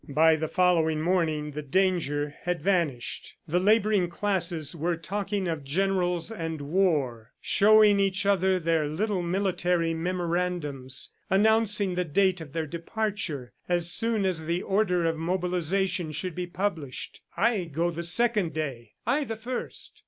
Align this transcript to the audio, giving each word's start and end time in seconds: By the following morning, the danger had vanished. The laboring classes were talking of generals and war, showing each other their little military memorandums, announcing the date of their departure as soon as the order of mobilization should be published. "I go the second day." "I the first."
By 0.09 0.35
the 0.35 0.47
following 0.47 0.99
morning, 0.99 1.51
the 1.51 1.61
danger 1.61 2.33
had 2.41 2.59
vanished. 2.63 3.35
The 3.47 3.59
laboring 3.59 4.09
classes 4.09 4.75
were 4.75 4.95
talking 4.97 5.47
of 5.47 5.63
generals 5.63 6.31
and 6.31 6.59
war, 6.59 7.33
showing 7.39 7.99
each 7.99 8.25
other 8.25 8.57
their 8.57 8.87
little 8.87 9.21
military 9.21 9.93
memorandums, 9.93 11.13
announcing 11.29 11.93
the 11.93 12.03
date 12.03 12.41
of 12.41 12.51
their 12.51 12.65
departure 12.65 13.53
as 13.69 13.91
soon 13.91 14.25
as 14.25 14.45
the 14.45 14.63
order 14.63 15.05
of 15.05 15.17
mobilization 15.17 16.11
should 16.11 16.33
be 16.33 16.47
published. 16.47 17.21
"I 17.37 17.65
go 17.65 17.91
the 17.91 18.01
second 18.01 18.53
day." 18.55 18.93
"I 19.05 19.23
the 19.23 19.35
first." 19.37 19.99